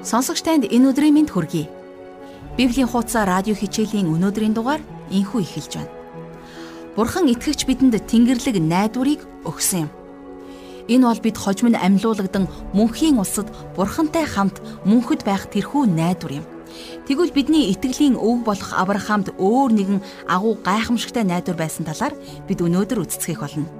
Сонсогч 0.00 0.40
танд 0.40 0.64
энэ 0.64 0.96
өдрийн 0.96 1.12
мэнд 1.12 1.28
хүргэе. 1.28 1.68
Библийн 2.56 2.88
хуудас 2.88 3.20
радио 3.20 3.52
хичээлийн 3.52 4.08
өнөөдрийн 4.08 4.56
дугаар 4.56 4.80
инхүү 5.12 5.44
эхэлж 5.44 5.76
байна. 5.76 5.92
Бурхан 6.96 7.28
итгэгч 7.28 7.68
бидэнд 7.68 8.08
Тэнгэрлэг 8.08 8.56
найдварыг 8.64 9.20
өгсөн 9.44 9.84
юм. 9.84 9.90
Энэ 10.88 11.04
бол 11.04 11.20
бид 11.20 11.36
хожим 11.36 11.68
нь 11.68 11.76
амьлуулагдан 11.76 12.48
мөнхийн 12.72 13.20
улсад 13.20 13.52
Бурхантай 13.76 14.24
хамт 14.24 14.64
мөнхөд 14.88 15.20
байх 15.28 15.52
тэрхүү 15.52 15.84
найдвар 15.84 16.40
юм. 16.40 16.46
Тэгвэл 17.04 17.36
бидний 17.36 17.68
итгэлийн 17.68 18.16
өв 18.16 18.40
болох 18.40 18.72
Авраамд 18.72 19.36
өөр 19.36 19.70
нэгэн 19.76 20.00
агуу 20.32 20.56
гайхамшигтай 20.64 21.28
найдвар 21.28 21.60
байсан 21.60 21.84
талаар 21.84 22.16
бид 22.48 22.64
өнөөдөр 22.64 23.04
үздэгэх 23.04 23.44
болно. 23.44 23.79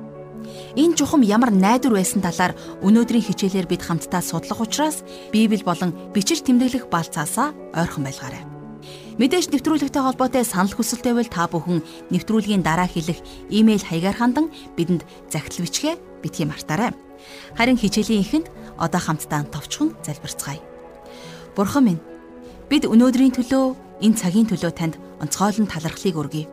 Энэ 0.76 0.94
чухам 0.94 1.26
ямар 1.26 1.50
найдвар 1.50 1.98
байсан 1.98 2.22
талаар 2.22 2.54
өнөөдрийн 2.86 3.26
хичээлээр 3.26 3.66
бид 3.66 3.82
хамтдаа 3.82 4.22
судлах 4.22 4.62
учраас 4.62 5.02
Библи 5.34 5.58
болон 5.66 5.90
бичил 6.14 6.38
тэмдэглэх 6.38 6.86
балцаасаа 6.86 7.50
ойрхон 7.74 8.06
байлгаарай. 8.06 8.46
Мэдээж 9.18 9.50
нэвтрүүлэгтэй 9.50 10.02
холбоотой 10.02 10.46
санал 10.46 10.70
хүсэлтэй 10.70 11.12
бол 11.12 11.26
та 11.26 11.50
бүхэн 11.50 11.82
нэвтрүүлгийн 12.14 12.62
дараа 12.62 12.86
хэлэх 12.86 13.18
имэйл 13.50 13.82
хаягаар 13.82 14.16
хандан 14.16 14.46
бидэнд 14.78 15.02
захидал 15.26 15.66
бичгээ 15.66 15.94
битгий 16.22 16.46
мартаарай. 16.46 16.94
Харин 17.58 17.76
хичээлийн 17.76 18.22
эхэнд 18.22 18.46
одоо 18.78 19.00
хамтдаа 19.02 19.44
товчхон 19.50 19.98
залбирцгаая. 20.06 20.62
Бурхан 21.58 21.84
минь 21.84 22.02
бид 22.70 22.86
өнөөдрийн 22.86 23.34
төлөө 23.34 23.74
энэ 24.06 24.16
цагийн 24.16 24.48
төлөө 24.48 24.72
танд 24.72 24.94
онцгойлон 25.20 25.68
талархлыг 25.68 26.16
өргөе. 26.16 26.46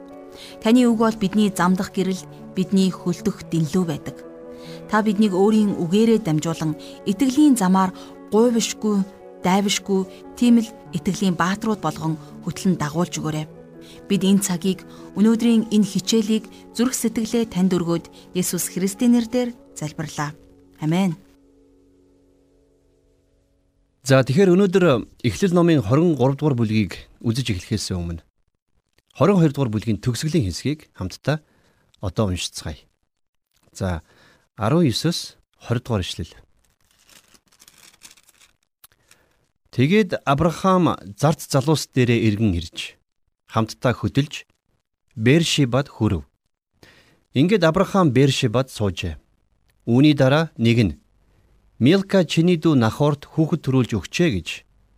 Таны 0.60 0.90
үг 0.90 0.98
бол 1.00 1.16
бидний 1.16 1.54
замдах 1.54 1.96
гэрэл, 1.96 2.20
бидний 2.58 2.90
хөлдөх 2.90 3.46
дэнлүү 3.54 3.84
байдаг. 3.86 4.18
Та 4.90 5.06
биднийг 5.06 5.38
өөрийн 5.38 5.78
үгээрээ 5.78 6.26
дамжуулан 6.26 6.74
итгэлийн 7.06 7.54
замаар 7.54 7.94
гуйвшгүй, 8.34 9.06
дайвшгүй, 9.46 10.02
тийм 10.34 10.66
л 10.66 10.70
итгэлийн 10.98 11.38
бааtruуд 11.38 11.80
болгон 11.86 12.18
хөтлөн 12.42 12.82
дагуулж 12.82 13.22
өгөөрэй. 13.22 13.46
Бид 14.10 14.22
энэ 14.26 14.44
цагийг 14.44 14.84
өнөөдрийн 15.16 15.70
энэ 15.72 15.86
хичээлийг 15.86 16.50
зүрх 16.76 16.98
сэтгэлээ 16.98 17.54
танд 17.54 17.72
өргөөд 17.78 18.10
Есүс 18.36 18.74
Христийн 18.74 19.16
нэрээр 19.16 19.56
залбирлаа. 19.78 20.34
Амен. 20.82 21.16
За 24.08 24.24
тэгэхээр 24.24 24.56
өнөөдөр 24.56 24.86
Эхлэл 25.24 25.52
номын 25.52 25.84
23 25.84 26.40
дугаар 26.40 26.56
бүлгийг 26.56 26.96
үзэж 27.20 27.52
эхлэхээс 27.52 27.92
өмнө 27.92 28.24
22 29.20 29.52
дугаар 29.52 29.72
бүлгийн 29.72 30.00
төгсгөлийн 30.00 30.48
хэсгийг 30.48 30.88
хамтдаа 30.96 31.44
одоо 32.02 32.28
уншицгаая. 32.28 32.78
За 33.72 34.02
19-с 34.58 35.38
20 35.62 35.84
дугаар 35.84 36.02
ишлэл. 36.02 36.34
Тэгээд 39.72 40.26
Авраам 40.26 40.98
зарц 41.22 41.46
залуус 41.54 41.94
дээрээ 41.94 42.26
иргэн 42.28 42.58
ирж 42.58 42.98
хамтдаа 43.46 43.94
хөдөлж 43.94 44.50
Бершибад 45.14 45.88
хүрв. 45.90 46.26
Ингээд 47.38 47.64
Авраам 47.64 48.10
Бершибад 48.10 48.74
суужээ. 48.74 49.22
Үүний 49.86 50.14
дараа 50.18 50.50
нэг 50.58 50.78
нь 50.82 50.94
Милка 51.78 52.26
чиний 52.26 52.58
дүү 52.58 52.74
Нахорт 52.74 53.30
хүүхэд 53.30 53.62
төрүүлж 53.62 53.92
өгчээ 54.02 54.30
гэж 54.34 54.48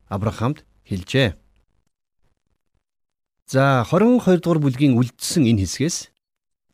Авраамд 0.07 0.63
хэлжээ. 0.87 1.35
За 3.51 3.83
22 3.83 4.39
дугаар 4.39 4.59
бүлгийн 4.63 4.95
үлдсэн 4.95 5.43
энэ 5.43 5.67
хэсгээс 5.67 6.07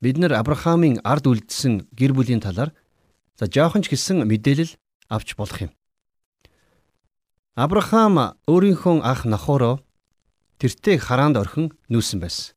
бид 0.05 0.21
нар 0.21 0.37
Авраамийн 0.37 1.01
ард 1.01 1.25
үлдсэн 1.25 1.89
гэр 1.97 2.13
бүлийн 2.13 2.37
талаар 2.37 2.77
за 3.41 3.49
жоохон 3.49 3.81
ч 3.81 3.89
гэсэн 3.89 4.21
мэдээлэл 4.29 4.77
авч 5.09 5.33
болох 5.33 5.65
юм. 5.65 5.71
Авраам 7.57 8.37
өөрийнхөө 8.45 9.01
ах 9.01 9.25
Нахоро 9.25 9.81
тэртээ 10.61 11.01
хараанд 11.01 11.41
орхин 11.41 11.73
нүүсэн 11.89 12.21
байсан. 12.21 12.53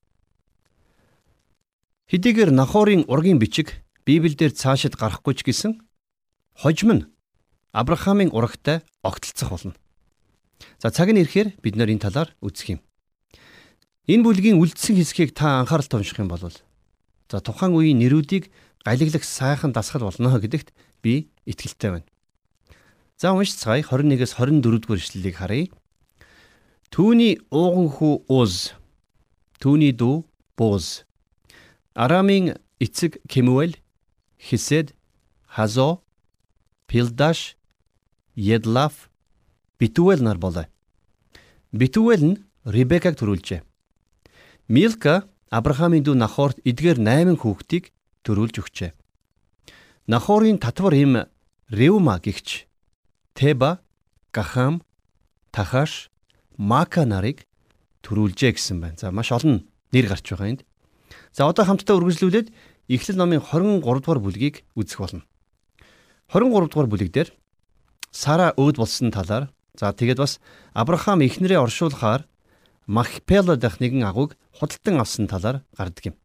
Хэдийгээр 2.13 2.53
Нахорын 2.53 3.09
ургийн 3.09 3.41
бичиг 3.41 3.81
Библиэлд 4.05 4.53
цаашид 4.53 5.01
гарахгүй 5.01 5.33
ч 5.33 5.41
гэсэн 5.49 5.81
хожим 6.53 6.93
нь 6.93 7.09
Авраамийн 7.73 8.29
урагтай 8.29 8.85
огтлцох 9.01 9.49
болно. 9.49 9.73
За 10.77 10.93
цаг 10.93 11.09
нь 11.17 11.21
ирэхээр 11.25 11.65
бид 11.65 11.81
нэр 11.81 11.97
энэ 11.97 12.05
талаар 12.05 12.37
үзэх 12.45 12.77
юм. 12.77 12.81
Энэ 14.05 14.21
бүлгийн 14.21 14.61
үлдсэн 14.61 15.01
хэсгийг 15.01 15.33
та 15.33 15.65
анхааралтай 15.65 16.05
унших 16.05 16.21
юм 16.21 16.29
бол 16.29 16.45
За 17.29 17.41
тухайн 17.45 17.77
үеийн 17.77 18.01
нэрүүдийг 18.01 18.49
галиглах 18.85 19.25
сайхан 19.25 19.73
дасгал 19.73 20.09
болно 20.09 20.41
гэдэгт 20.41 20.73
би 21.05 21.29
итгэлтэй 21.45 21.91
байна. 22.01 22.09
За 23.21 23.33
уншицгаая 23.37 23.85
21-с 23.85 24.39
24 24.41 24.81
дугаар 24.81 25.01
ишлэлийг 25.01 25.37
харъя. 25.37 25.69
Түүний 26.89 27.37
ууган 27.53 27.93
хүү 27.93 28.25
Уз, 28.33 28.73
түүний 29.61 29.93
дүү 29.93 30.25
Буз, 30.57 31.05
Арамын 31.95 32.57
эцэг 32.81 33.21
Кемуэл, 33.29 33.77
Хисед, 34.41 34.95
Хазо, 35.45 36.01
Пилдаш, 36.87 37.57
Едлаф, 38.35 39.11
Битүэл 39.79 40.23
нар 40.23 40.39
болоо. 40.39 40.67
Битүэл 41.73 42.25
нь 42.25 42.41
Ребекаг 42.65 43.21
төрүүлжээ. 43.21 43.63
Милка 44.69 45.29
Авраамийн 45.49 46.05
дүү 46.05 46.17
Нахорт 46.21 46.61
эдгээр 46.65 47.01
8 47.01 47.41
хүүхдийг 47.41 47.93
төрүүлж 48.25 48.57
өгчээ. 48.61 48.93
Нахорын 50.09 50.61
татвар 50.61 50.95
им 50.95 51.13
Ревма 51.73 52.21
гихч 52.21 52.69
Теба, 53.33 53.81
Гахам, 54.33 54.83
Тахаш, 55.53 56.11
Мака 56.57 57.05
нарыг 57.09 57.49
төрүүлжээ 58.05 58.53
гэсэн 58.57 58.81
байна. 58.81 58.97
За 59.01 59.11
маш 59.11 59.33
олон 59.33 59.65
нэр 59.93 60.09
гарч 60.09 60.29
байгаа 60.29 60.49
энд. 60.53 60.63
За 61.33 61.49
одоо 61.49 61.65
хамтдаа 61.65 61.97
үргэлжлүүлээд 61.97 62.53
Эхлэл 62.89 63.17
номын 63.21 63.41
23 63.41 63.81
дугаар 63.85 64.21
бүлгийг 64.21 64.65
үзэх 64.77 65.01
болно. 65.01 65.25
23 66.33 66.69
дугаар 66.69 66.89
бүлэг 66.89 67.13
дээр 67.13 67.33
Сара 68.11 68.53
өөд 68.57 68.77
болсон 68.81 69.13
талаар 69.13 69.53
за 69.77 69.93
тэгээд 69.93 70.21
бас 70.21 70.41
Авраам 70.73 71.21
эхнэрээ 71.21 71.61
оршуулахаар 71.61 72.25
Махпела 72.89 73.57
дах 73.57 73.81
нэгэн 73.81 74.05
агуйг 74.09 74.37
худалдан 74.59 74.99
авсан 74.99 75.31
талаар 75.31 75.63
гардаг 75.79 76.13
юм. 76.13 76.17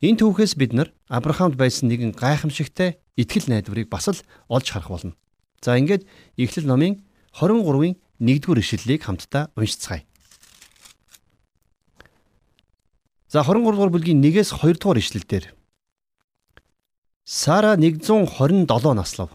Энэ 0.00 0.24
түүхээс 0.24 0.56
бид 0.56 0.72
нар 0.72 0.88
Авраамд 1.12 1.60
байсан 1.60 1.92
нэгэн 1.92 2.16
гайхамшигтай 2.16 2.96
итгэл 3.20 3.52
найдварыг 3.52 3.92
бас 3.92 4.08
л 4.08 4.24
олж 4.48 4.72
харах 4.72 4.88
болно. 4.88 5.14
За 5.60 5.76
ингээд 5.76 6.08
Эхлэл 6.40 6.64
номын 6.64 7.04
23-ын 7.36 8.00
1-р 8.24 8.58
ишлэлийг 8.64 9.04
хамтдаа 9.04 9.52
уншицгаая. 9.56 10.08
За 13.28 13.44
23 13.44 13.76
дугаар 13.76 13.92
бүлгийн 13.92 14.24
1-ээс 14.24 14.56
2 14.56 14.80
дугаар 14.80 14.98
ишлэлдэр 15.04 15.52
Сара 17.28 17.76
127 17.76 18.66
наслав. 18.96 19.30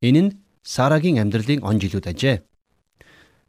Энэ 0.00 0.20
нь 0.22 0.30
Сарагийн 0.62 1.18
амьдралын 1.18 1.60
он 1.66 1.76
жилүүд 1.82 2.06
ажээ. 2.06 2.46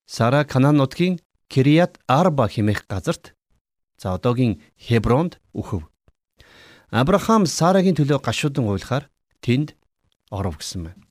Сара 0.05 0.43
Канаан 0.43 0.81
нутгийн 0.81 1.21
Кирият 1.47 2.01
Арба 2.07 2.49
хэмээх 2.49 2.89
газарт 2.89 3.37
за 4.03 4.19
одоогийн 4.19 4.59
Хебронд 4.75 5.39
үхв. 5.55 5.87
Авраам 6.91 7.47
Сарагийн 7.47 7.95
төлөө 7.95 8.19
гашуудан 8.19 8.67
уйлахаар 8.67 9.07
тэнд 9.39 9.79
оров 10.27 10.59
гэсэн 10.59 10.91
байна. 10.91 11.03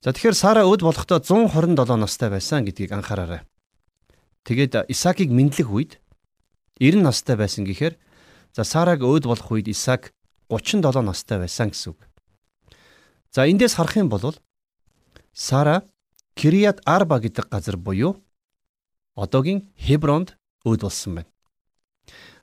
За 0.00 0.16
тэгэхээр 0.16 0.32
Сара 0.32 0.64
өд 0.64 0.80
болохдоо 0.80 1.20
127 1.20 2.00
настай 2.00 2.32
байсан 2.32 2.64
гэдгийг 2.64 2.96
анхаараарай. 2.96 3.44
Тэгээд 4.48 4.88
Исаакийг 4.88 5.28
мэдлэх 5.28 5.68
үед 5.68 5.92
90 6.80 7.04
настай 7.04 7.36
байсан 7.36 7.68
гэхээр 7.68 8.00
за 8.56 8.64
Сараг 8.64 9.04
өд 9.04 9.28
болох 9.28 9.52
үед 9.52 9.68
Исаак 9.68 10.16
37 10.48 11.04
настай 11.04 11.36
байсан 11.36 11.68
гэсэн 11.68 11.92
үг. 11.92 12.00
За 13.28 13.44
эндээс 13.44 13.76
харах 13.76 14.00
юм 14.00 14.08
бол 14.08 14.32
Сара 15.36 15.84
Кирият 16.32 16.80
Арба 16.88 17.20
гэдэг 17.20 17.52
газар 17.52 17.76
буюу 17.76 18.24
одоогийн 19.14 19.68
Хебронд 19.76 20.36
өөд 20.64 20.80
болсон 20.80 21.20
байна. 21.20 21.33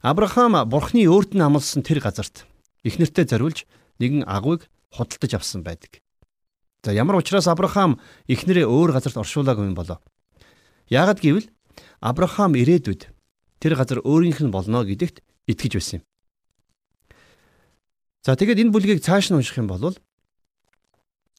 Авраам 0.01 0.57
бурхны 0.65 1.05
өөрт 1.05 1.37
нь 1.37 1.45
амласан 1.45 1.85
тэр 1.85 2.01
газарт 2.01 2.49
их 2.81 2.97
нэртэй 2.97 3.29
зориулж 3.29 3.69
нэгэн 4.01 4.25
агуйг 4.25 4.65
худалдаж 4.89 5.31
авсан 5.37 5.61
байдаг. 5.61 6.01
За 6.81 6.91
ямар 6.91 7.21
учраас 7.21 7.45
Авраам 7.45 8.01
их 8.25 8.49
нэрээ 8.49 8.65
өөр 8.65 8.97
газарт 8.97 9.17
оршуулаагүй 9.21 9.69
юм 9.69 9.77
болоо. 9.77 10.01
Яагад 10.89 11.21
гэвэл 11.21 11.53
Авраам 12.01 12.57
ирээдүйд 12.57 13.13
тэр 13.61 13.73
газар 13.77 14.01
өөрийнх 14.01 14.41
нь 14.41 14.49
болно 14.49 14.81
гэдэгт 14.81 15.21
итгэж 15.45 15.73
байсан 15.77 15.95
юм. 16.01 16.03
За 18.25 18.33
тэгээд 18.33 18.65
энэ 18.65 18.73
бүлгийг 18.73 19.05
цааш 19.05 19.29
нь 19.29 19.37
унших 19.37 19.61
юм 19.61 19.69
бол 19.69 19.93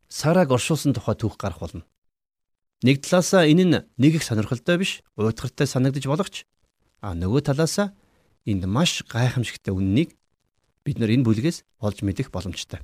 Сараг 0.07 0.55
оршуулсан 0.55 0.95
тухай 0.95 1.19
түүх 1.19 1.35
гарах 1.35 1.59
болно. 1.59 1.83
Нэг 2.87 3.03
талаасаа 3.03 3.49
энэ 3.51 3.65
нь 3.67 3.83
нэг 3.99 4.13
их 4.21 4.23
сонирхолтой 4.23 4.79
биш, 4.79 5.03
уйтгартай 5.19 5.67
санагдаж 5.67 6.07
болох 6.07 6.31
ч 6.31 6.47
а 7.03 7.17
нөгөө 7.19 7.49
талаасаа 7.49 7.97
энд 8.47 8.65
маш 8.67 9.03
гайхамшигтай 9.07 9.75
үннийг 9.75 10.17
бид 10.85 10.99
нар 10.99 11.11
энэ 11.11 11.27
бүлгээс 11.27 11.63
олж 11.79 12.03
мэдэх 12.03 12.31
боломжтой. 12.35 12.83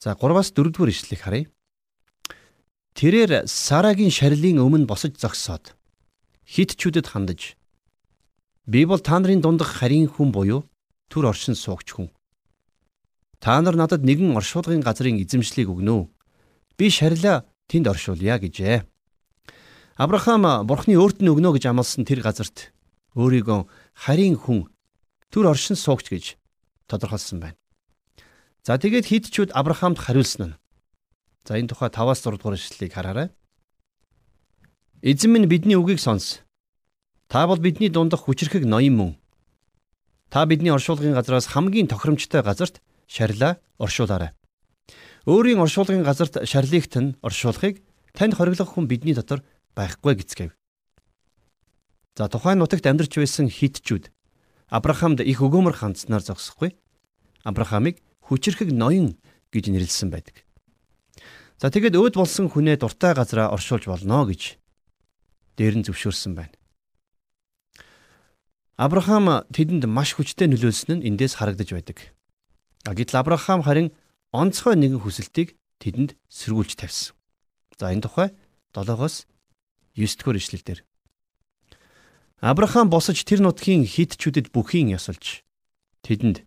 За 0.00 0.16
3-аас 0.16 0.52
4 0.52 0.72
дугаар 0.72 0.90
ишлэлийг 0.92 1.20
харъя. 1.20 1.46
Тэрээр 2.96 3.44
Сарагийн 3.44 4.12
шарилын 4.12 4.60
өмнө 4.60 4.88
босож 4.88 5.20
зогсоод 5.20 5.76
хитчүүдэд 6.48 7.12
хандаж 7.12 7.56
би 8.64 8.84
бол 8.88 9.00
та 9.00 9.20
нарын 9.20 9.44
дундах 9.44 9.68
харийн 9.76 10.08
хүн 10.08 10.32
буюу 10.32 10.64
түр 11.12 11.28
оршин 11.28 11.54
суугч 11.54 11.92
хүн. 11.92 12.08
Та 13.40 13.60
нар 13.60 13.76
надад 13.76 14.00
нэгэн 14.00 14.32
оршуулгын 14.36 14.80
газрын 14.80 15.20
эзэмшлийг 15.20 15.68
өгнө. 15.68 16.08
Би 16.80 16.88
шарилаа 16.90 17.44
тэнд 17.68 17.86
оршуулъя 17.92 18.40
гэжээ. 18.40 18.84
Авраам 19.96 20.66
бурхны 20.66 20.96
өөрт 20.96 21.20
нь 21.20 21.30
өгнө 21.30 21.52
гэж 21.56 21.68
амласан 21.68 22.04
тэр 22.08 22.20
газарт 22.24 22.72
өөрийгөө 23.16 23.60
харийн 23.96 24.36
хүн 24.36 24.68
түр 25.32 25.48
оршин 25.48 25.76
суугч 25.76 26.12
гэж 26.12 26.24
тодорхойлсон 26.86 27.40
байна. 27.40 27.58
За 28.62 28.76
тэгээд 28.76 29.08
хидчүүд 29.08 29.50
Авраамд 29.56 29.98
хариулсан 29.98 30.52
нь. 30.52 30.58
За 31.48 31.56
энэ 31.56 31.70
тухай 31.72 31.88
5-аас 31.88 32.20
6 32.20 32.36
дугаар 32.36 32.58
ишлэлийг 32.58 32.92
хараарай. 32.92 33.28
Эзэн 35.00 35.30
минь 35.32 35.46
бидний 35.48 35.78
үгийг 35.78 36.02
сонс. 36.02 36.42
Та 37.30 37.46
бол 37.46 37.62
бидний 37.62 37.88
дундах 37.88 38.26
хүчрхэг 38.26 38.66
ноён 38.66 38.94
мөн. 38.96 39.12
Та 40.30 40.46
бидний 40.46 40.74
оршуулгын 40.74 41.14
газраас 41.14 41.46
хамгийн 41.46 41.86
тохиромжтой 41.86 42.42
газарт 42.42 42.82
шарилаа 43.06 43.62
оршуулаарай. 43.78 44.34
Өөрийн 45.26 45.62
оршуулгын 45.62 46.02
газарт 46.02 46.42
шарлигт 46.42 46.98
нь 46.98 47.14
оршуулахыг 47.22 47.82
танд 48.14 48.34
хориглох 48.34 48.74
хүн 48.74 48.90
бидний 48.90 49.14
дотор 49.14 49.46
байхгүй 49.78 50.18
гэцгээв. 50.18 50.55
За 52.16 52.32
тухайн 52.32 52.56
нутагт 52.58 52.88
амьдарч 52.88 53.12
байсан 53.20 53.52
хитчүүд 53.52 54.08
Авраамд 54.72 55.20
их 55.20 55.44
өгөөмөр 55.44 55.76
хандснаар 55.76 56.24
зогсохгүй. 56.24 56.72
Авраамыг 57.44 58.00
хүчрхэг 58.24 58.72
ноён 58.72 59.20
гэж 59.52 59.68
нэрлсэн 59.68 60.08
байдаг. 60.08 60.42
За 61.60 61.68
тэгэд 61.68 61.94
өөд 61.94 62.16
болсон 62.16 62.48
хүнээ 62.48 62.80
дуртай 62.80 63.12
газараа 63.12 63.52
оршуулж 63.52 63.84
болно 63.84 64.24
гэж 64.24 64.56
дээр 65.60 65.76
нь 65.76 65.86
зөвшөөрсөн 65.86 66.32
байна. 66.34 66.56
Авраам 68.80 69.44
тэдэнд 69.52 69.84
маш 69.84 70.16
хүчтэй 70.16 70.48
нөлөөлсөн 70.48 71.04
нь 71.04 71.06
эндээс 71.12 71.36
харагдаж 71.36 71.68
байдаг. 71.68 72.16
Гэтэл 72.88 73.20
Авраам 73.20 73.60
харин 73.60 73.92
онцгой 74.32 74.74
нэгэн 74.80 75.04
хүсэлтийг 75.04 75.60
тэдэнд 75.84 76.16
сэргүүлж 76.32 76.80
тавьсан. 76.80 77.12
За 77.76 77.92
энэ 77.92 78.08
тухай 78.08 78.32
7-оос 78.72 79.28
9 79.96 80.16
дугаар 80.16 80.40
ишлэлдэр 80.40 80.85
Авраам 82.40 82.92
босож 82.92 83.24
тэр 83.24 83.40
нутгийн 83.40 83.88
хитчүүдэд 83.88 84.52
бүхийн 84.52 84.92
ясалж 84.92 85.40
тэдэнд 86.04 86.44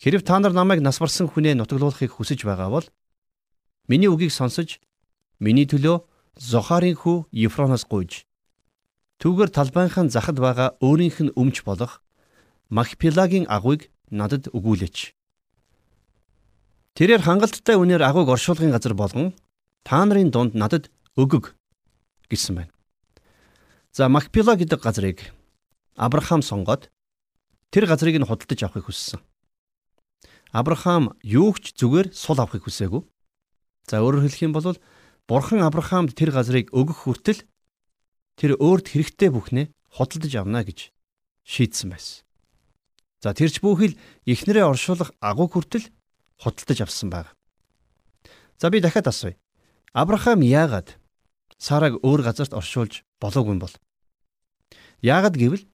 Хэрв 0.00 0.22
та 0.24 0.40
нар 0.40 0.56
намайг 0.56 0.80
нас 0.80 0.96
барсан 0.96 1.28
хүнээ 1.28 1.60
нутаглуулахыг 1.60 2.08
хүсэж 2.16 2.48
байгаа 2.48 2.72
бол 2.72 2.86
миний 3.84 4.08
үгийг 4.08 4.32
сонсож 4.32 4.80
миний 5.36 5.68
төлөө 5.68 6.08
Зохарын 6.40 6.96
хүү 6.96 7.28
Ефроноос 7.36 7.84
гуйж 7.84 8.24
түүгээр 9.20 9.50
талбайнхан 9.52 10.08
захад 10.08 10.40
байгаа 10.40 10.80
өөрийнх 10.80 11.18
нь 11.20 11.34
өмч 11.36 11.68
болох 11.68 12.00
Махпилагийн 12.70 13.48
агуйг 13.48 13.88
надад 14.08 14.48
өгүүлээч. 14.52 15.16
Тэрээр 16.96 17.22
хангалттай 17.24 17.76
үнээр 17.76 18.04
агуйг 18.04 18.28
оршуулгын 18.28 18.72
газар 18.72 18.94
болгон 18.94 19.34
та 19.84 20.04
нарын 20.04 20.30
дунд 20.30 20.52
надад 20.54 20.92
өгөг 21.16 21.56
гэсэн 22.30 22.54
байна. 22.56 22.77
За 23.92 24.08
Махпила 24.08 24.56
гэдэг 24.56 24.80
газрыг 24.80 25.18
Авраам 25.96 26.42
сонгоод 26.42 26.90
тэр 27.70 27.86
газрыг 27.86 28.20
нь 28.20 28.28
худалдаж 28.28 28.60
авахыг 28.62 28.86
хүссэн. 28.86 29.20
Авраам 30.52 31.16
юугч 31.24 31.74
зүгээр 31.74 32.12
сул 32.12 32.38
авахыг 32.38 32.64
хүсээгүй. 32.68 33.02
За 33.88 34.04
өөрөөр 34.04 34.28
хэлэх 34.28 34.44
юм 34.44 34.52
бол 34.52 34.76
Бурхан 35.28 35.60
Авраамд 35.64 36.16
тэр 36.16 36.32
газрыг 36.32 36.72
өгөх 36.72 37.04
хүртэл 37.04 37.44
тэр 38.36 38.56
өөрт 38.60 38.92
хэрэгтэй 38.92 39.28
бүхнээ 39.32 39.66
худалдаж 39.92 40.32
авна 40.36 40.64
гэж 40.64 40.92
шийдсэн 41.44 41.92
байсан. 41.92 42.24
За 43.24 43.32
тэрч 43.32 43.58
бүхэл 43.64 43.96
эхнэрээ 44.28 44.68
оршуулах 44.68 45.12
агуу 45.18 45.48
хүртэл 45.48 45.88
худалдаж 46.38 46.78
авсан 46.84 47.10
баг. 47.10 47.32
За 48.60 48.70
би 48.70 48.80
дахиад 48.80 49.08
асууя. 49.08 49.36
Авраам 49.92 50.44
яагаад 50.44 50.97
Сараг 51.58 51.98
өөр 52.06 52.22
газарт 52.22 52.54
оршуулж 52.54 53.02
болоогүй 53.18 53.58
юм 53.58 53.60
бол? 53.62 53.74
Яагаад 55.02 55.34
гэвэл 55.34 55.66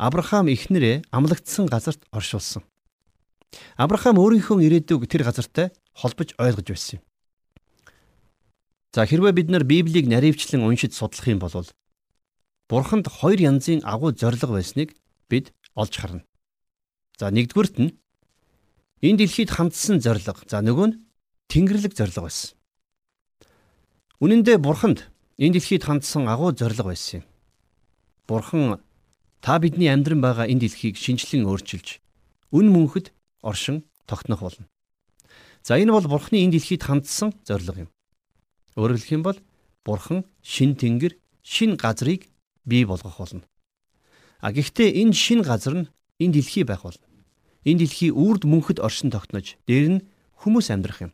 Авраам 0.00 0.48
эхнэрээ 0.48 1.06
амлагдсан 1.12 1.68
газарт 1.68 2.02
оршуулсан. 2.10 2.64
Авраам 3.76 4.16
өөрийнхөө 4.16 4.64
ирээдүйг 4.64 5.06
тэр 5.06 5.22
газартай 5.28 5.70
холбож 5.92 6.32
ойлгож 6.40 6.66
байсан 6.72 6.98
юм. 6.98 7.02
За 8.96 9.04
хэрвээ 9.06 9.36
бид 9.36 9.48
нар 9.52 9.62
Библийг 9.62 10.08
наривчлан 10.08 10.64
уншиж 10.64 10.96
судлах 10.96 11.28
юм 11.28 11.38
бол 11.38 11.52
Бурханд 12.70 13.06
хоёр 13.12 13.38
янзын 13.38 13.84
агуу 13.84 14.16
зориг 14.16 14.40
байсныг 14.40 14.96
бид 15.28 15.52
олж 15.74 15.94
харна. 16.00 16.24
За 17.18 17.28
нэгдүгüрт 17.28 17.76
нь 17.76 17.98
энэ 19.02 19.26
дэлхийд 19.26 19.50
хандсан 19.52 20.00
зориг. 20.00 20.24
За 20.48 20.64
нөгөө 20.64 20.86
нь 20.88 20.98
Тэнгэрлэг 21.52 21.92
зориг 21.92 22.16
байсан. 22.16 22.56
Үнэн 24.22 24.46
дээр 24.46 24.62
Бурханд 24.62 25.09
энэ 25.40 25.56
дэлхийд 25.56 25.84
хандсан 25.88 26.28
агуу 26.28 26.52
зориг 26.52 26.84
байсан 26.84 27.24
юм. 27.24 27.26
Бурхан 28.28 28.80
та 29.40 29.58
бидний 29.58 29.88
амьдран 29.88 30.20
байгаа 30.20 30.44
энэ 30.44 30.68
дэлхийг 30.68 31.00
шинжлэн 31.00 31.48
өөрчилж 31.48 31.96
үн 32.52 32.66
мөнхөд 32.68 33.16
оршин 33.40 33.88
тогтнох 34.04 34.44
болно. 34.44 34.68
За 35.64 35.80
энэ 35.80 35.96
бол 35.96 36.04
Бурхны 36.04 36.44
энэ 36.44 36.60
дэлхийд 36.60 36.84
хандсан 36.84 37.32
зориг 37.48 37.88
юм. 37.88 37.90
Өөрөөр 38.76 39.00
хэлэх 39.00 39.16
юм 39.16 39.24
бол 39.24 39.38
Бурхан 39.84 40.28
шин 40.44 40.76
тэнгэр, 40.76 41.16
шин 41.40 41.80
газрыг 41.80 42.28
бий 42.68 42.84
болгох 42.84 43.16
болно. 43.16 43.48
А 44.44 44.52
гэхдээ 44.52 45.00
энэ 45.00 45.16
шин 45.16 45.40
газар 45.40 45.74
нь 45.74 45.88
энэ 46.20 46.36
дэлхий 46.36 46.64
байх 46.68 46.84
болно. 46.84 47.04
Энэ 47.64 47.88
дэлхий 47.88 48.12
үрд 48.12 48.44
мөнхөд 48.44 48.80
оршин 48.80 49.08
тогтнож, 49.08 49.56
дээр 49.64 49.88
нь 49.88 50.04
хүмүүс 50.36 50.68
амьдрах 50.68 51.00
юм. 51.00 51.12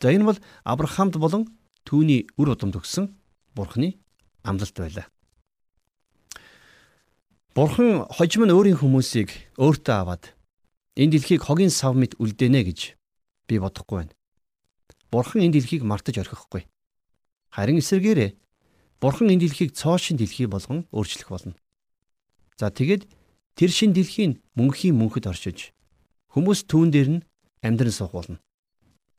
За 0.00 0.12
энэ 0.12 0.24
бол 0.28 0.38
Авраамд 0.64 1.16
болон 1.16 1.48
түүний 1.88 2.28
үр 2.36 2.52
удамд 2.52 2.76
өгсөн 2.76 3.16
Бурхны 3.58 3.98
амлалт 4.46 4.76
байлаа. 4.78 5.06
Бурхан 7.58 8.06
хожим 8.06 8.46
нь 8.46 8.54
өөрийн 8.54 8.78
хүмүүсийг 8.78 9.34
өөртөө 9.58 9.96
аваад 9.98 10.24
энэ 10.94 11.18
дэлхийг 11.18 11.42
хогийн 11.42 11.74
сав 11.74 11.98
мэт 11.98 12.14
үлдээнэ 12.22 12.62
гэж 12.70 12.94
би 13.50 13.58
бодохгүй 13.58 14.06
байна. 14.06 14.14
Бурхан 15.10 15.42
энэ 15.42 15.58
дэлхийг 15.58 15.82
мартаж 15.82 16.22
орхихгүй. 16.22 16.70
Харин 17.50 17.82
эсэргээрээ 17.82 18.38
Бурхан 19.02 19.34
энэ 19.34 19.42
дэлхийг 19.42 19.74
цоошин 19.74 20.14
дэлхий 20.22 20.46
болгон 20.46 20.86
өөрчлөх 20.94 21.26
болно. 21.34 21.58
За 22.54 22.70
тэгээд 22.70 23.10
тэр 23.58 23.70
шин 23.74 23.90
дэлхийн 23.90 24.38
мөнхийн 24.54 24.94
мөнхөд 24.94 25.26
оршиж 25.26 25.74
хүмүүс 26.30 26.70
түүн 26.70 26.94
дээр 26.94 27.08
нь 27.10 27.24
амьдран 27.66 27.90
суух 27.90 28.14
болно. 28.14 28.38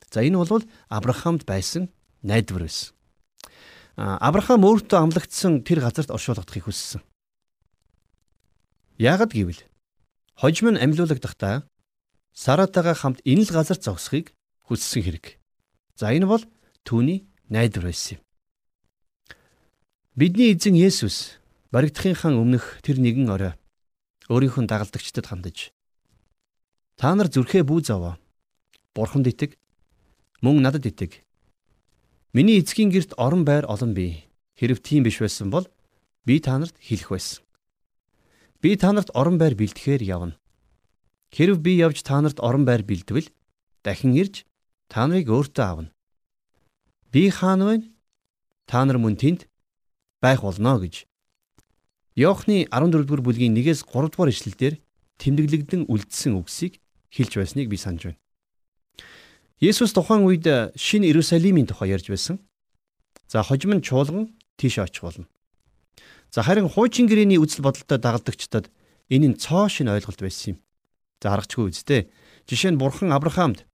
За 0.08 0.24
энэ 0.24 0.39
бол 0.39 0.63
Авраамд 0.88 1.43
байсан 1.43 1.91
найдвар 2.24 2.63
байсан. 2.63 2.99
Авраам 4.00 4.63
өөртөө 4.63 4.96
амлагдсан 4.96 5.68
тэр 5.68 5.84
газарт 5.84 6.08
оршуулгадахыг 6.08 6.72
хүссэн. 6.72 7.03
Яагад 8.96 9.36
гэвэл 9.36 9.60
хожим 10.39 10.72
нь 10.72 10.79
амьлуулагдахдаа 10.79 11.68
Саратагаа 12.32 12.96
хамт 12.96 13.20
энэ 13.27 13.44
л 13.44 13.51
газар 13.51 13.75
зогсохыг 13.75 14.32
хүссэн 14.72 15.03
хэрэг. 15.03 15.36
За 16.00 16.15
энэ 16.15 16.32
бол 16.32 16.44
түүний 16.88 17.27
найдвар 17.51 17.91
байсан 17.91 18.18
юм. 18.18 18.22
Бидний 20.15 20.56
эзэн 20.56 20.79
Есүс 20.79 21.36
баригдахынхаа 21.75 22.39
өмнөх 22.39 22.79
тэр 22.79 23.03
нэгэн 23.03 23.27
орой 23.27 23.53
өөрийнхөө 24.32 24.63
дагалдагчдад 24.63 25.27
хандаж 25.27 25.75
Та 27.00 27.15
нар 27.15 27.32
зүрхээ 27.32 27.63
бүү 27.63 27.79
заваа. 27.84 28.20
Бурханд 28.91 29.27
итэг. 29.32 29.56
Мөн 30.44 30.60
надад 30.60 30.84
итэг. 30.84 31.24
Миний 32.31 32.59
эцгийн 32.62 32.91
герт 32.93 33.17
орон 33.17 33.41
байр 33.43 33.65
олон 33.65 33.98
бий. 33.98 34.29
Хэрв 34.53 34.86
тийм 34.86 35.01
биш 35.01 35.17
байсан 35.17 35.50
бол 35.50 35.65
би 36.25 36.38
та 36.38 36.62
нарт 36.62 36.77
хэлэх 36.77 37.09
байсан. 37.09 37.41
Би 38.62 38.77
та 38.77 38.93
нарт 38.93 39.09
орон 39.17 39.41
байр 39.41 39.57
бэлтгэхээр 39.57 40.05
явна. 40.05 40.38
Хэрв 41.33 41.57
би 41.57 41.81
явж 41.81 42.05
та 42.05 42.21
нарт 42.21 42.38
орон 42.38 42.69
байр 42.69 42.86
бэлдвэл 42.86 43.33
дахин 43.81 44.13
ирж 44.13 44.45
та 44.93 45.09
нарыг 45.09 45.25
өөртөө 45.25 45.65
авна. 45.65 45.89
Би 47.09 47.33
хаана 47.33 47.65
вэ? 47.65 47.89
Та 48.69 48.86
нар 48.86 49.01
мөн 49.01 49.17
тэнд 49.17 49.50
байх 50.21 50.45
болно 50.45 50.77
гэж. 50.77 51.09
Иохны 52.13 52.69
14-р 52.69 53.25
бүлгийн 53.25 53.57
1-ээс 53.57 53.89
3-р 53.89 54.29
ишлэлдэр 54.29 54.77
тэмдэглэгдэн 55.17 55.89
үлдсэн 55.89 56.38
үгсийг 56.38 56.77
хэлж 57.09 57.41
байсныг 57.41 57.74
би 57.74 57.77
санаж 57.81 58.13
байна. 58.13 58.21
Есүс 59.60 59.92
тухайн 59.92 60.24
үед 60.24 60.48
шинэ 60.80 61.12
Иерусалимийн 61.12 61.68
тухай 61.68 61.92
ярьж 61.92 62.08
байсан. 62.08 62.39
За 63.28 63.44
хожим 63.44 63.75
нь 63.75 63.84
чуулган 63.84 64.32
тийш 64.56 64.80
очих 64.80 65.04
болно. 65.04 65.28
За 66.32 66.48
харин 66.48 66.72
хуучин 66.72 67.12
гэрээний 67.12 67.36
үзэл 67.36 67.68
бодолтой 67.68 68.00
дагалдагчдад 68.00 68.72
энэ 69.12 69.36
нь 69.36 69.36
цоо 69.36 69.68
шин 69.68 69.92
ойлголт 69.92 70.24
байсан 70.24 70.56
юм. 70.56 70.58
За 71.20 71.36
харагчгүй 71.36 71.75
үсттэй. 71.75 72.08
Жишээ 72.48 72.72
нь 72.72 72.80
бурхан 72.80 73.12
Авраамд 73.12 73.68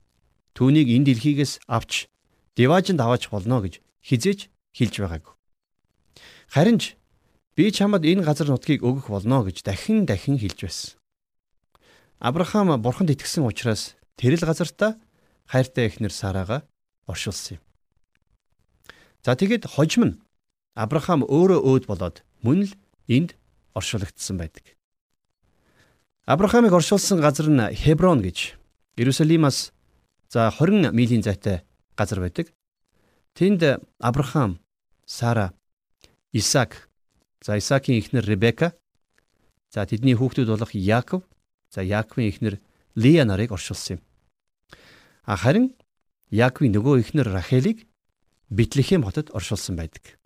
түүнийг 0.58 0.89
энэ 0.89 1.06
дэлхийгээс 1.13 1.70
авч 1.70 2.10
Диважинд 2.58 2.98
аваач 2.98 3.30
болно 3.30 3.62
гэж 3.62 3.86
хизээж 4.01 4.50
хэлж 4.74 4.96
байгаагүй. 5.06 5.34
Харин 6.50 6.82
ч 6.82 6.98
би 7.54 7.70
чамд 7.70 8.01
энэ 8.01 8.25
газар 8.25 8.50
нутгийг 8.50 8.82
өгөх 8.82 9.13
болно 9.13 9.46
гэж 9.46 9.62
дахин 9.62 10.10
дахин 10.10 10.42
хэлж 10.42 10.65
байсан. 10.65 10.98
Авраам 12.18 12.74
бурханд 12.82 13.13
итгэсэн 13.13 13.46
учраас 13.46 13.94
тэр 14.18 14.34
л 14.34 14.48
газартаа 14.50 14.98
хайртай 15.45 15.87
эхнэр 15.87 16.11
Сараага 16.11 16.65
оршуулсан 17.07 17.57
юм. 17.57 17.63
За 19.23 19.35
тэгэд 19.35 19.65
хожим 19.65 20.03
нь 20.05 20.15
Авраам 20.75 21.23
өөрөө 21.23 21.59
өөд 21.63 21.83
болоод 21.87 22.21
мөн 22.43 22.67
л 22.67 22.73
энд 23.07 23.39
оршуулгдсан 23.73 24.35
байдаг. 24.37 24.75
Авраамыг 26.27 26.73
оршуулсан 26.73 27.21
газар 27.21 27.47
нь 27.49 27.73
Хеброн 27.73 28.19
гэж 28.21 28.57
Иерусалимаас 28.97 29.71
за 30.29 30.51
20 30.51 30.91
милийн 30.91 31.23
зайтай 31.23 31.63
газар 31.95 32.19
байдаг. 32.19 32.51
Тэнд 33.33 33.61
Авраам, 33.99 34.59
Сара, 35.05 35.53
Исаак, 36.31 36.89
за 37.41 37.57
Исаакийн 37.57 37.99
эхнэр 37.99 38.25
Ребека, 38.25 38.73
за 39.69 39.85
тэдний 39.85 40.15
хүүхдүүд 40.15 40.49
болох 40.49 40.71
Яаков, 40.73 41.23
за 41.69 41.83
Яаковын 41.83 42.29
эхнэр 42.29 42.59
Лия 42.95 43.23
нарыг 43.25 43.51
оршуулсан 43.51 43.97
юм. 43.97 44.01
Харин 45.25 45.74
Яаковын 46.29 46.77
нөгөө 46.77 47.01
эхнэр 47.01 47.34
Рахелийг 47.34 47.89
Битлехэм 48.53 49.01
хотод 49.01 49.34
оршуулсан 49.34 49.74
байдаг. 49.74 50.22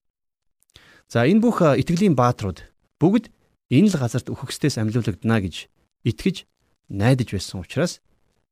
За 1.08 1.24
энэ 1.24 1.40
бүх 1.40 1.64
итгэлийн 1.64 2.20
бааtruуд 2.20 2.68
бүгд 3.00 3.32
энэ 3.72 3.88
л 3.88 3.96
газарт 3.96 4.28
үхэгсдээс 4.28 4.76
амьлуулагдана 4.76 5.40
гэж 5.40 5.72
итгэж 6.04 6.44
найдаж 6.92 7.32
байсан 7.32 7.64
учраас 7.64 8.04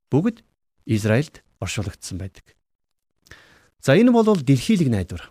бүгд 0.07 0.47
Израильд 0.87 1.43
оршуулгдсан 1.59 2.15
байдаг. 2.15 2.55
За 3.83 3.99
энэ 3.99 4.15
бол 4.15 4.39
дэлхийлэг 4.39 4.87
найдвар. 4.87 5.27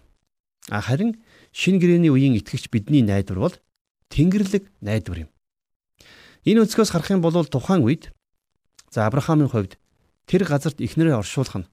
А 0.69 0.85
харин 0.85 1.17
шин 1.53 1.81
гэрээний 1.81 2.13
үеийн 2.13 2.37
итгэгч 2.37 2.69
бидний 2.69 3.01
найдвар 3.01 3.39
бол 3.41 3.55
Тэнгэрлэг 4.13 4.69
найдвар 4.85 5.25
юм. 5.25 5.31
Энэ 6.45 6.69
өнцгөөс 6.69 6.93
харах 6.93 7.11
юм 7.11 7.25
бол 7.25 7.33
тухайн 7.49 7.83
үед 7.89 8.13
за 8.93 9.09
Авраамийн 9.09 9.49
хувьд 9.51 9.81
тэр 10.27 10.45
газарт 10.45 10.83
ихнэрээ 10.83 11.17
оршуулах 11.17 11.57
нь 11.63 11.69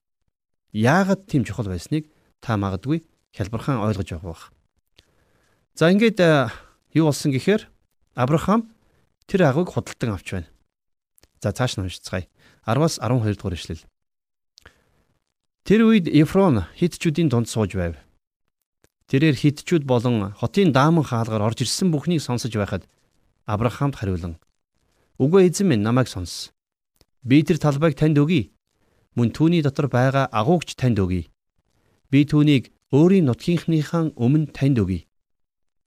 яагаад 0.74 1.26
тийм 1.26 1.42
чухал 1.44 1.70
байсныг 1.70 2.10
та 2.40 2.56
магадгүй 2.56 3.06
хялбархан 3.34 3.82
ойлгож 3.82 4.08
байгаа 4.14 4.30
бах. 4.30 4.44
За 5.74 5.90
ингээд 5.90 6.22
юу 6.94 7.10
болсон 7.10 7.34
гэхээр 7.34 7.66
Авраам 8.14 8.70
тэр 9.26 9.50
агуйг 9.50 9.74
худалдан 9.74 10.14
авч 10.14 10.38
байна. 10.38 10.48
За 11.42 11.50
цааш 11.50 11.76
нь 11.76 11.82
уншицгаая. 11.82 12.30
10-аас 12.62 13.02
12 13.02 13.36
дугаар 13.36 13.58
ишлэл. 13.58 13.82
Тэр 15.66 15.90
үед 15.90 16.06
Эфрон 16.06 16.62
хитчүүдийн 16.78 17.26
дунд 17.26 17.50
сууж 17.50 17.74
байв. 17.74 17.98
Тэрээр 19.10 19.34
хитчүүд 19.34 19.82
болон 19.82 20.30
хотын 20.38 20.70
дааман 20.70 21.02
хаалгаар 21.02 21.42
орж 21.42 21.66
ирсэн 21.66 21.90
бүхнийг 21.90 22.22
сонсож 22.22 22.54
байхад 22.54 22.86
Авраамд 23.44 23.98
хариулан 23.98 24.38
"Үгүй 25.18 25.50
эзэн 25.50 25.68
минь 25.68 25.82
намайг 25.82 26.08
сонс. 26.08 26.53
Би 27.24 27.42
тэр 27.42 27.58
талбайг 27.58 27.96
танд 27.96 28.20
өгье. 28.20 28.52
Мөн 29.16 29.32
түүний 29.32 29.64
дотор 29.64 29.88
байгаа 29.88 30.28
агуугч 30.30 30.76
танд 30.76 31.00
өгье. 31.00 31.32
Би 32.12 32.24
түүнийг 32.28 32.70
өөрийн 32.92 33.26
нутгийнхныхаа 33.26 34.12
өмнө 34.14 34.52
танд 34.52 34.78
өгье. 34.78 35.08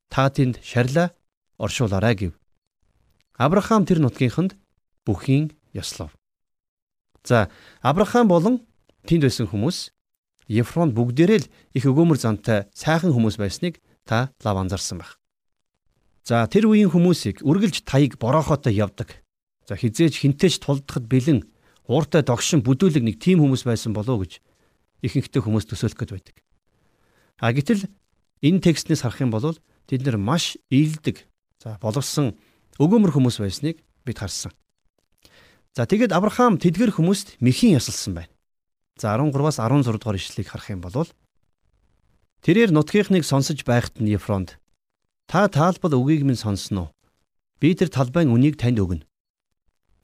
Та 0.09 0.33
тэнд 0.33 0.59
шарилаа 0.65 1.13
оршуулаарай 1.61 2.15
гэв. 2.17 2.33
Авраам 3.37 3.85
тэр 3.85 4.01
нутгийнханд 4.01 4.57
бүхийн 5.05 5.53
ёслов. 5.77 6.17
За 7.23 7.51
Авраам 7.85 8.27
болон 8.27 8.67
Тэнд 9.07 9.23
байсан 9.23 9.47
хүмүүс 9.47 9.95
Ефрон 10.51 10.91
бүгдээрээ 10.91 11.39
л 11.39 11.51
их 11.79 11.83
өгөөмөр 11.87 12.19
зантай 12.19 12.67
сайхан 12.75 13.15
хүмүүс 13.15 13.39
байсныг 13.39 13.79
та 14.03 14.35
лав 14.43 14.59
анзаарсан 14.59 14.99
байх. 14.99 15.15
За 16.27 16.43
тэр 16.51 16.67
үеийн 16.67 16.91
хүмүүсийг 16.91 17.39
үргэлж 17.39 17.87
таяг 17.87 18.19
бороохотой 18.19 18.75
явдаг. 18.75 19.23
За 19.67 19.75
хизээж 19.75 20.23
хинтээч 20.23 20.63
тулдахад 20.63 21.11
бэлэн 21.11 21.43
ууртай 21.91 22.23
догшин 22.23 22.63
бүдүүлэг 22.63 23.03
нэг 23.03 23.19
тийм 23.19 23.43
хүмүүс 23.43 23.67
байсан 23.67 23.91
болов 23.91 24.23
гэж 24.23 24.39
ихэнхдээ 25.03 25.43
хүмүүс 25.43 25.67
төсөөлөх 25.67 25.99
гээд 25.99 26.13
байдаг. 26.15 26.35
А 27.43 27.51
гэтэл 27.51 27.91
энэ 28.47 28.63
текстнээс 28.63 29.03
харах 29.03 29.21
юм 29.21 29.31
бол 29.35 29.59
тэд 29.91 30.07
нэр 30.07 30.15
маш 30.15 30.55
ийдэг. 30.71 31.27
За 31.59 31.75
боловсон 31.83 32.39
өгөөмөр 32.79 33.11
хүмүүс 33.11 33.43
байсныг 33.43 33.83
бид 34.07 34.17
харсан. 34.19 34.55
За 35.75 35.83
тэгэд 35.83 36.15
Авраам 36.15 36.57
тэдгэр 36.57 36.95
хүмүүст 36.95 37.37
мэхийн 37.43 37.75
ясалсан 37.75 38.15
байна. 38.17 38.33
За 38.97 39.13
13-аас 39.13 39.59
16 39.59 39.99
дугаар 39.99 40.17
ишлэлийг 40.17 40.47
харах 40.47 40.69
юм 40.73 40.81
бол 40.81 41.07
тэрээр 42.41 42.71
нутгийнхныг 42.73 43.23
сонсож 43.27 43.61
байхад 43.67 43.99
нь 44.01 44.15
Ефронд 44.15 44.57
та 45.27 45.47
таалбал 45.47 45.93
үгийг 45.95 46.23
минь 46.23 46.39
сонсноо. 46.39 46.89
Би 47.59 47.75
тэр 47.75 47.89
талбайн 47.91 48.31
үнийг 48.31 48.55
танд 48.57 48.79
өгнө. 48.79 49.06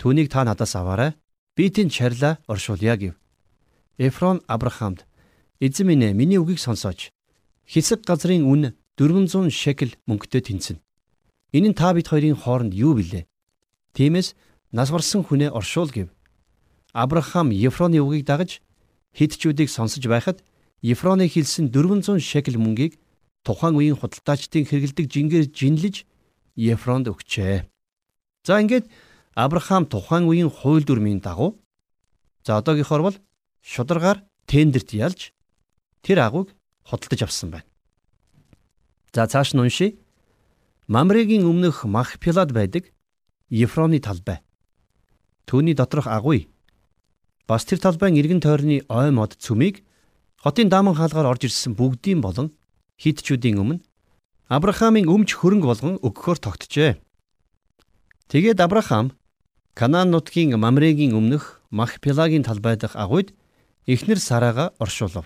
Түүнийг 0.03 0.27
та 0.27 0.43
надаас 0.43 0.75
аваарай. 0.75 1.15
Би 1.55 1.71
тэнд 1.71 1.95
чарлаа 1.95 2.35
оршуулъя 2.51 2.99
гэв. 2.99 3.15
Эфрон 3.95 4.43
Авраамд 4.51 5.07
эзэн 5.63 5.87
минь 5.87 6.03
ээ 6.03 6.11
миний 6.11 6.43
үгийг 6.43 6.59
сонсооч. 6.59 7.15
Хэсэг 7.63 8.03
газрын 8.03 8.43
үн 8.43 8.75
400 8.99 9.47
шекел 9.47 9.95
мөнгөтэй 10.03 10.43
тэнцэнэ. 10.43 10.83
Энэ 11.55 11.71
нь 11.71 11.77
та 11.79 11.95
бид 11.95 12.11
хоёрын 12.11 12.35
хооронд 12.35 12.75
юу 12.75 12.99
билээ? 12.99 13.31
Тиймээс 13.95 14.35
нас 14.75 14.91
барсан 14.91 15.23
хүнээ 15.23 15.55
оршуул 15.55 15.87
гэв. 15.87 16.11
Авраам 16.91 17.55
Ефроны 17.55 18.03
үгийг 18.03 18.27
дагаж 18.27 18.59
хидчүүдийг 19.15 19.71
сонсож 19.71 20.03
байхад 20.03 20.43
Ефроны 20.83 21.31
хэлсэн 21.31 21.71
400 21.71 22.19
шекел 22.19 22.59
мөнгийг 22.59 22.99
тухайн 23.47 23.79
үеийн 23.79 23.95
худалдаачдын 23.95 24.67
хэрэгэлдэг 24.67 25.07
жингээр 25.07 25.47
жинлэж 25.47 26.03
Ефронд 26.59 27.07
өгчээ. 27.07 27.71
За 28.43 28.59
ингээд 28.59 28.91
Авраам 29.35 29.85
тухайн 29.89 30.29
үеийн 30.29 30.49
хууль 30.49 30.85
дүрмийн 30.85 31.19
дагуу 31.19 31.57
за 32.45 32.57
одоогийнхоор 32.61 33.01
бол 33.01 33.17
шударгаар 33.61 34.21
тендерт 34.45 34.93
ялж 34.93 35.33
тэр 36.05 36.19
агууг 36.21 36.53
худалдаж 36.85 37.21
авсан 37.25 37.49
байна. 37.49 37.65
За 39.13 39.25
цааш 39.25 39.53
нь 39.53 39.61
уншия. 39.61 39.97
Мамрегийн 40.87 41.49
өмнөх 41.49 41.85
Махпилад 41.85 42.51
байдаг 42.53 42.93
Ефроны 43.49 43.99
талбай. 43.99 44.45
Түүний 45.45 45.73
доторх 45.73 46.07
агуй 46.07 46.49
Бас 47.47 47.65
тэр 47.65 47.79
талбайн 47.79 48.15
эргэн 48.15 48.39
тойрны 48.39 48.85
ой 48.87 49.09
мод 49.11 49.33
цүмийг 49.35 49.83
хотын 50.37 50.69
дааман 50.69 50.95
хаалгаар 50.95 51.33
орж 51.33 51.49
ирсэн 51.49 51.73
бүгдийн 51.73 52.21
болон 52.21 52.53
хитчүүдийн 53.01 53.57
өмнө 53.57 53.81
Авраамийн 54.47 55.09
өмч 55.09 55.33
хөрөнгө 55.33 55.67
болгон 55.67 55.95
өгөхөөр 56.05 56.39
тогтжээ. 56.39 57.01
Тэгээд 58.29 58.61
Авраам 58.61 59.11
Канаан 59.73 60.11
нутгийн 60.13 60.53
Мамрегийн 60.53 61.17
өмнөх 61.17 61.59
Махпелагийн 61.71 62.45
талбай 62.45 62.77
дахь 62.77 62.93
агуйд 62.93 63.33
эхнэр 63.89 64.21
Сараага 64.21 64.69
оршуулв. 64.77 65.25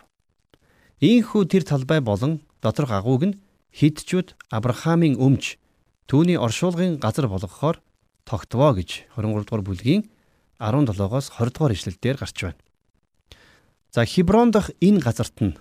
Ийхүү 1.04 1.52
тэр 1.52 1.68
талбай 1.68 2.00
болон 2.00 2.40
доторх 2.64 2.96
агууг 2.96 3.28
нь 3.28 3.40
хитчүүд 3.76 4.40
Авраамийн 4.48 5.20
өмч 5.20 5.60
түүний 6.08 6.40
оршуулгын 6.40 6.96
газар 6.96 7.28
болгохоор 7.28 7.84
тогтвоо 8.24 8.72
гэж 8.72 9.12
23 9.20 9.44
дугаар 9.44 9.64
бүлгийн 9.68 10.08
17-оос 10.64 11.36
20 11.36 11.52
дугаар 11.52 11.76
ишлэлдээр 11.76 12.16
гарч 12.16 12.38
байна. 12.48 12.64
За 13.92 14.08
Хиброн 14.08 14.56
дахь 14.56 14.72
энэ 14.80 15.04
газарт 15.04 15.44
нь 15.44 15.60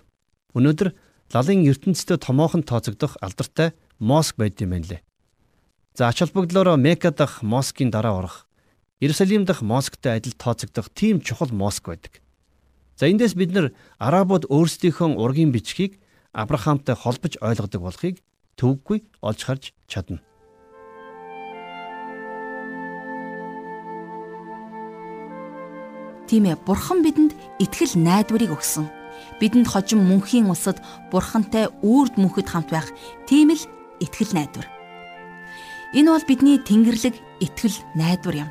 өнөөдөр 0.54 0.94
лалын 1.34 1.66
ертөнцийн 1.66 2.22
томоохон 2.22 2.62
тооцогдох 2.62 3.18
алдартай 3.18 3.74
моск 3.98 4.38
байд 4.38 4.62
юм 4.62 4.78
байна 4.78 4.86
лээ. 4.86 5.02
За 5.98 6.06
ач 6.06 6.22
холбогдлоор 6.22 6.78
Мека 6.78 7.10
дахь 7.10 7.42
москийн 7.42 7.90
дараа 7.90 8.22
орох 8.22 8.45
Иерусалим 8.98 9.44
дахь 9.44 9.60
москтой 9.60 10.16
адил 10.16 10.32
тооцогдох 10.32 10.88
тийм 10.88 11.20
чухал 11.20 11.48
моск 11.52 11.88
байдаг. 11.88 12.22
За 12.96 13.04
эндээс 13.12 13.36
бид 13.36 13.52
нар 13.52 13.76
арабууд 13.98 14.48
өөрсдийнхөө 14.48 15.20
ургийн 15.20 15.52
бичгийг 15.52 16.00
Авраамтай 16.32 16.96
холбож 16.96 17.36
ойлгодог 17.44 17.82
болохыг 17.84 18.24
төвөггүй 18.56 19.04
олж 19.20 19.40
харж 19.44 19.64
чадна. 19.84 20.24
Тийм 26.24 26.48
ээ, 26.48 26.56
Бурхан 26.64 27.04
бидэнд 27.04 27.36
итгэл 27.60 28.00
найдварыг 28.00 28.48
өгсөн. 28.48 28.88
Бидэнд 29.44 29.68
хожим 29.68 30.08
мөнхийн 30.08 30.48
усад 30.48 30.80
Бурхантай 31.12 31.68
үрд 31.84 32.16
мөнхөд 32.16 32.48
хамт 32.48 32.72
байх 32.72 32.88
тийм 33.28 33.52
л 33.52 33.60
итгэл 34.00 34.32
найдвар. 34.32 34.64
Энэ 35.92 36.10
бол 36.16 36.24
бидний 36.24 36.56
тэнгэрлэг 36.64 37.14
итгэл 37.44 37.76
найдвар 37.92 38.48
юм. 38.48 38.50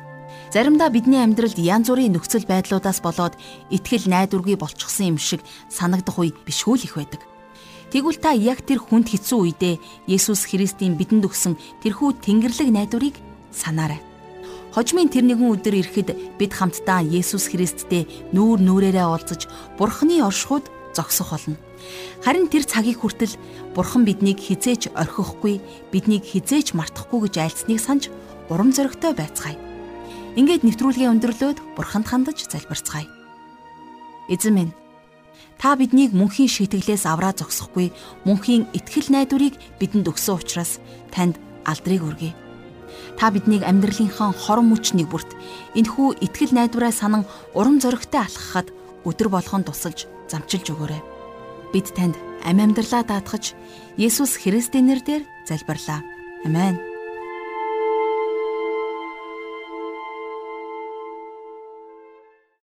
Заримдаа 0.54 0.90
бидний 0.94 1.18
амьдралд 1.18 1.58
янз 1.58 1.90
бүрийн 1.90 2.14
нөхцөл 2.14 2.46
байдлуудаас 2.46 3.02
болоод 3.02 3.34
итгэл 3.74 4.06
найдваргүй 4.06 4.54
болчихсон 4.54 5.16
юм 5.16 5.18
шиг 5.18 5.42
санагдах 5.66 6.22
үе 6.22 6.30
бишгүй 6.46 6.78
л 6.78 6.86
их 6.86 6.94
байдаг. 6.94 7.22
Тэгвэл 7.90 8.18
та 8.22 8.30
яг 8.30 8.62
тэр 8.62 8.78
хүнд 8.78 9.10
хэцүү 9.10 9.38
үедээ 9.42 9.74
Есүс 10.06 10.46
Христийн 10.46 10.94
бидэнд 10.94 11.26
өгсөн 11.26 11.58
тэрхүү 11.82 12.22
тэнгэрлэг 12.22 12.70
найдварыг 12.70 13.18
санаарай. 13.50 13.98
Хожмын 14.70 15.10
тэр 15.10 15.26
нэгэн 15.26 15.50
өдөр 15.50 15.74
ирэхэд 15.82 16.38
бид 16.38 16.52
хамтдаа 16.54 17.02
Есүс 17.02 17.50
Христтэй 17.50 18.06
нүүр 18.30 18.62
нүрээрээ 18.62 19.06
уулзаж 19.06 19.50
Бурхны 19.78 20.22
оршихуд 20.22 20.70
зогсох 20.94 21.34
болно. 21.34 21.58
Харин 22.22 22.46
тэр 22.46 22.66
цагийг 22.66 23.02
хүртэл 23.02 23.34
Бурхан 23.74 24.04
биднийг 24.04 24.38
хизээч 24.42 24.92
орхихгүй, 24.94 25.62
биднийг 25.90 26.26
хизээч 26.26 26.74
мартахгүй 26.74 27.30
гэж 27.30 27.34
айлцныг 27.38 27.80
санаж 27.80 28.10
урам 28.50 28.74
зоригтой 28.74 29.14
байцгаая. 29.14 29.65
Ингээд 30.36 30.68
нэвтрүүлгээ 30.68 31.08
өндөрлөөд 31.16 31.58
Бурханд 31.80 32.06
хандаж 32.12 32.44
залбирцгаая. 32.44 33.08
Эзэн 34.28 34.52
минь 34.52 34.72
Та 35.56 35.72
биднийг 35.80 36.12
мөнхийн 36.12 36.52
шийтгэлээс 36.52 37.08
авраа 37.08 37.32
зогсохгүй 37.32 37.88
мөнхийн 38.28 38.68
итгэл 38.76 39.08
найдварыг 39.08 39.56
бидэнд 39.80 40.04
өгсөн 40.12 40.36
учраас 40.36 40.76
танд 41.08 41.40
алдрыг 41.64 42.04
өргөе. 42.04 42.36
Та 43.16 43.32
биднийг 43.32 43.64
амьдралынхаа 43.64 44.36
хорон 44.36 44.68
мөч 44.68 44.92
нэг 44.92 45.08
бүрт 45.08 45.32
энэхүү 45.72 46.20
итгэл 46.20 46.52
найдвараа 46.52 46.92
санан 46.92 47.24
урам 47.56 47.80
зоригтой 47.80 48.20
алхахад 48.28 48.68
өдөр 49.08 49.32
болгон 49.32 49.64
тусалж 49.64 50.04
замчилж 50.28 50.76
өгөөрэй. 50.76 51.02
Бид 51.72 51.88
танд 51.96 52.20
амь 52.44 52.60
амьдралаа 52.60 53.08
даатгаж 53.08 53.56
Есүс 53.96 54.36
Христийн 54.36 54.92
нэрээр 54.92 55.24
залбирлаа. 55.48 56.04
Амен. 56.44 56.95